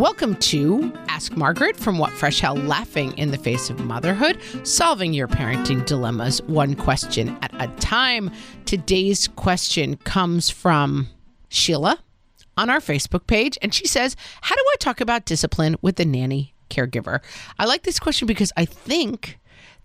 [0.00, 5.12] Welcome to Ask Margaret from What Fresh Hell Laughing in the Face of Motherhood, solving
[5.12, 8.30] your parenting dilemmas one question at a time.
[8.64, 11.08] Today's question comes from
[11.50, 11.98] Sheila
[12.56, 16.06] on our Facebook page, and she says, How do I talk about discipline with the
[16.06, 17.20] nanny caregiver?
[17.58, 19.38] I like this question because I think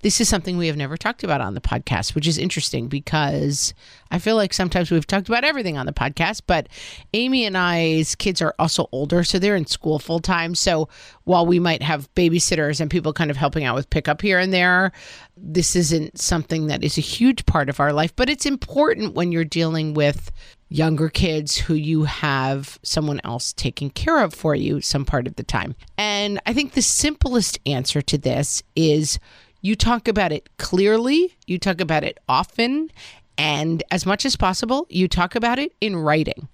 [0.05, 3.73] this is something we have never talked about on the podcast, which is interesting because
[4.11, 6.69] I feel like sometimes we've talked about everything on the podcast, but
[7.15, 10.53] Amy and I's kids are also older, so they're in school full time.
[10.53, 10.89] So
[11.23, 14.53] while we might have babysitters and people kind of helping out with pickup here and
[14.53, 14.91] there,
[15.35, 19.31] this isn't something that is a huge part of our life, but it's important when
[19.31, 20.31] you're dealing with
[20.69, 25.35] younger kids who you have someone else taking care of for you some part of
[25.35, 25.73] the time.
[25.97, 29.17] And I think the simplest answer to this is
[29.65, 32.91] you talk about it clearly, you talk about it often,
[33.35, 36.47] and as much as possible, you talk about it in writing.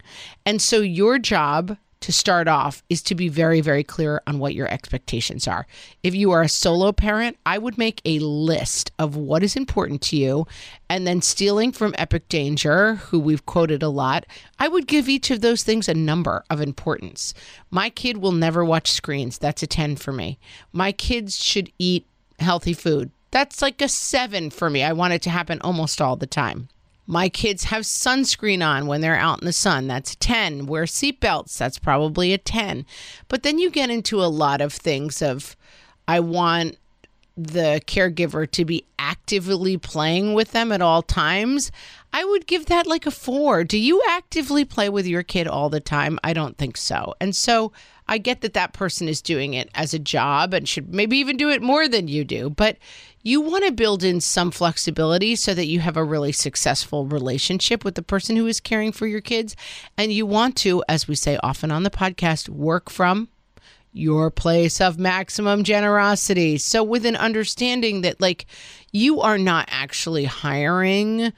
[0.45, 4.55] And so your job to start off is to be very, very clear on what
[4.55, 5.67] your expectations are.
[6.03, 10.01] If you are a solo parent, I would make a list of what is important
[10.03, 10.47] to you.
[10.89, 14.25] And then, stealing from Epic Danger, who we've quoted a lot,
[14.57, 17.33] I would give each of those things a number of importance.
[17.69, 19.37] My kid will never watch screens.
[19.37, 20.39] That's a 10 for me.
[20.71, 22.07] My kids should eat
[22.41, 23.11] healthy food.
[23.31, 24.83] That's like a seven for me.
[24.83, 26.67] I want it to happen almost all the time.
[27.07, 29.87] My kids have sunscreen on when they're out in the sun.
[29.87, 30.65] That's a 10.
[30.65, 31.57] Wear seatbelts.
[31.57, 32.85] That's probably a 10.
[33.27, 35.55] But then you get into a lot of things of
[36.07, 36.77] I want
[37.37, 41.71] the caregiver to be actively playing with them at all times.
[42.13, 43.63] I would give that like a 4.
[43.63, 46.19] Do you actively play with your kid all the time?
[46.23, 47.15] I don't think so.
[47.19, 47.71] And so
[48.11, 51.37] I get that that person is doing it as a job and should maybe even
[51.37, 52.75] do it more than you do, but
[53.23, 57.85] you want to build in some flexibility so that you have a really successful relationship
[57.85, 59.55] with the person who is caring for your kids.
[59.97, 63.29] And you want to, as we say often on the podcast, work from
[63.93, 66.57] your place of maximum generosity.
[66.57, 68.45] So, with an understanding that, like,
[68.91, 71.31] you are not actually hiring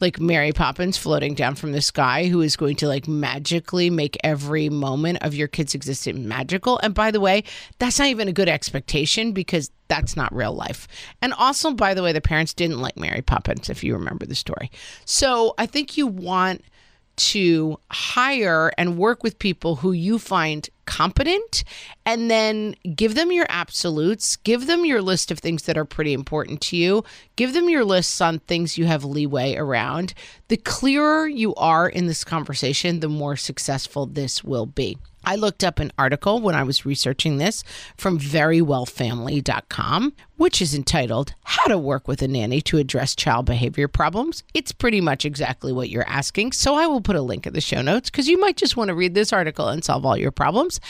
[0.00, 4.16] like Mary Poppins floating down from the sky who is going to like magically make
[4.22, 6.78] every moment of your kid's existence magical.
[6.78, 7.44] And by the way,
[7.78, 10.86] that's not even a good expectation because that's not real life.
[11.20, 14.34] And also, by the way, the parents didn't like Mary Poppins, if you remember the
[14.34, 14.70] story.
[15.04, 16.62] So I think you want
[17.18, 21.64] to hire and work with people who you find competent
[22.06, 26.12] and then give them your absolutes, give them your list of things that are pretty
[26.12, 27.04] important to you,
[27.36, 30.14] give them your lists on things you have leeway around.
[30.48, 34.96] The clearer you are in this conversation, the more successful this will be.
[35.28, 37.62] I looked up an article when I was researching this
[37.98, 43.88] from verywellfamily.com, which is entitled How to Work with a Nanny to Address Child Behavior
[43.88, 44.42] Problems.
[44.54, 46.52] It's pretty much exactly what you're asking.
[46.52, 48.88] So I will put a link in the show notes because you might just want
[48.88, 50.80] to read this article and solve all your problems.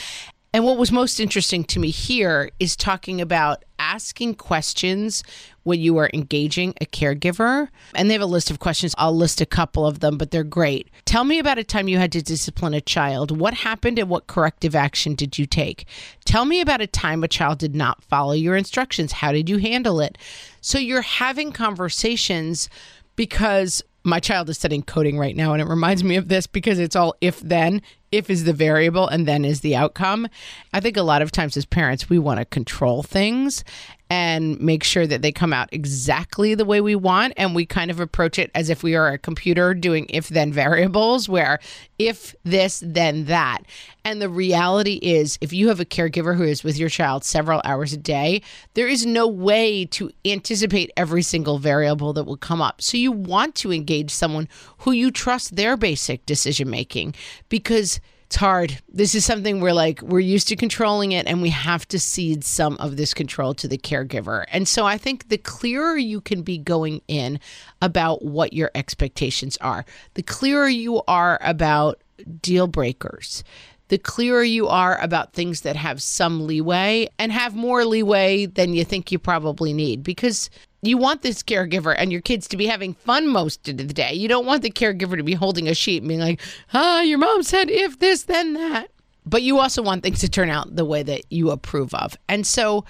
[0.53, 5.23] And what was most interesting to me here is talking about asking questions
[5.63, 7.69] when you are engaging a caregiver.
[7.95, 8.93] And they have a list of questions.
[8.97, 10.89] I'll list a couple of them, but they're great.
[11.05, 13.37] Tell me about a time you had to discipline a child.
[13.37, 15.87] What happened and what corrective action did you take?
[16.23, 19.11] Tell me about a time a child did not follow your instructions.
[19.11, 20.17] How did you handle it?
[20.61, 22.69] So you're having conversations
[23.15, 26.79] because my child is studying coding right now and it reminds me of this because
[26.79, 27.81] it's all if then.
[28.11, 30.27] If is the variable and then is the outcome.
[30.73, 33.63] I think a lot of times as parents we want to control things
[34.09, 37.33] and make sure that they come out exactly the way we want.
[37.37, 40.51] And we kind of approach it as if we are a computer doing if then
[40.51, 41.59] variables, where
[41.99, 43.59] if this, then that.
[44.03, 47.61] And the reality is, if you have a caregiver who is with your child several
[47.63, 48.41] hours a day,
[48.73, 52.81] there is no way to anticipate every single variable that will come up.
[52.81, 54.47] So you want to engage someone
[54.79, 57.13] who you trust their basic decision making
[57.49, 58.79] because it's hard.
[58.87, 62.43] This is something we're like, we're used to controlling it, and we have to cede
[62.43, 64.45] some of this control to the caregiver.
[64.51, 67.39] And so I think the clearer you can be going in
[67.81, 69.83] about what your expectations are,
[70.13, 72.03] the clearer you are about
[72.39, 73.43] deal breakers,
[73.87, 78.75] the clearer you are about things that have some leeway and have more leeway than
[78.75, 80.03] you think you probably need.
[80.03, 83.83] Because you want this caregiver and your kids to be having fun most of the
[83.85, 84.13] day.
[84.13, 86.39] You don't want the caregiver to be holding a sheet and being like,
[86.73, 88.89] ah, your mom said if this, then that.
[89.25, 92.17] But you also want things to turn out the way that you approve of.
[92.27, 92.85] And so,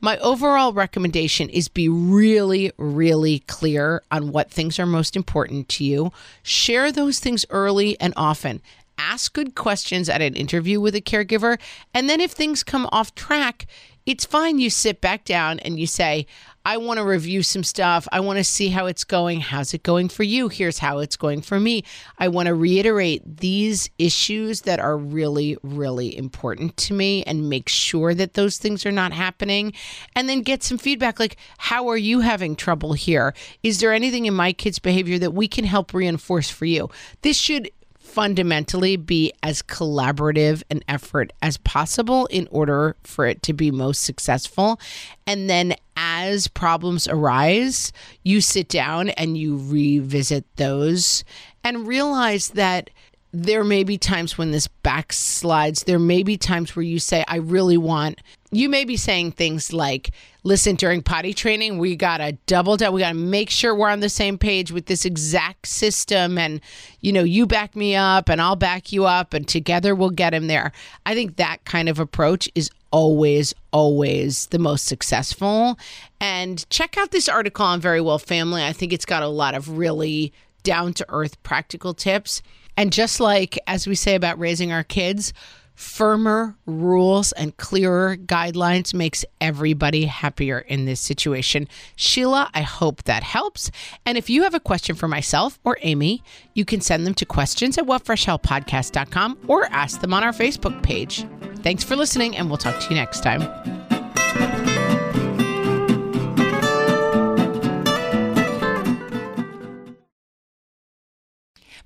[0.00, 5.84] my overall recommendation is be really, really clear on what things are most important to
[5.84, 6.12] you.
[6.42, 8.60] Share those things early and often.
[8.98, 11.58] Ask good questions at an interview with a caregiver.
[11.94, 13.66] And then if things come off track,
[14.06, 14.58] it's fine.
[14.58, 16.26] You sit back down and you say,
[16.64, 18.08] I want to review some stuff.
[18.10, 19.40] I want to see how it's going.
[19.40, 20.48] How's it going for you?
[20.48, 21.84] Here's how it's going for me.
[22.18, 27.68] I want to reiterate these issues that are really, really important to me and make
[27.68, 29.72] sure that those things are not happening.
[30.16, 33.32] And then get some feedback like, how are you having trouble here?
[33.62, 36.90] Is there anything in my kid's behavior that we can help reinforce for you?
[37.22, 37.70] This should
[38.06, 44.02] fundamentally be as collaborative an effort as possible in order for it to be most
[44.02, 44.80] successful.
[45.26, 47.92] And then as problems arise,
[48.22, 51.24] you sit down and you revisit those
[51.64, 52.90] and realize that
[53.32, 55.84] there may be times when this backslides.
[55.84, 58.20] There may be times where you say, I really want,
[58.56, 60.10] you may be saying things like,
[60.42, 62.92] listen, during potty training, we got to double down.
[62.92, 66.38] We got to make sure we're on the same page with this exact system.
[66.38, 66.60] And,
[67.00, 70.34] you know, you back me up and I'll back you up and together we'll get
[70.34, 70.72] him there.
[71.04, 75.78] I think that kind of approach is always, always the most successful.
[76.20, 78.64] And check out this article on Very Well Family.
[78.64, 80.32] I think it's got a lot of really
[80.62, 82.42] down to earth practical tips.
[82.76, 85.32] And just like as we say about raising our kids,
[85.76, 91.68] firmer rules and clearer guidelines makes everybody happier in this situation.
[91.94, 93.70] Sheila, I hope that helps.
[94.04, 96.22] And if you have a question for myself or Amy,
[96.54, 101.24] you can send them to questions at whatfreshhellpodcast.com or ask them on our Facebook page.
[101.56, 103.42] Thanks for listening, and we'll talk to you next time.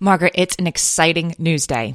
[0.03, 1.95] Margaret, it's an exciting news day.